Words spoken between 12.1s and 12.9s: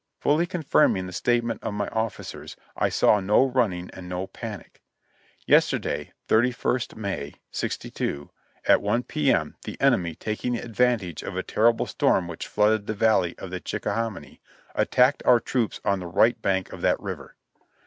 which flooded